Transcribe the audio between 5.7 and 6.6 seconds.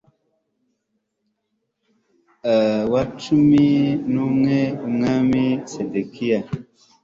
sedekiya